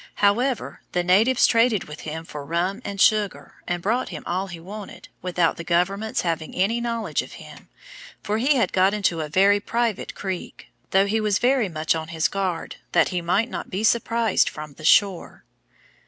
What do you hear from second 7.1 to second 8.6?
of him, for he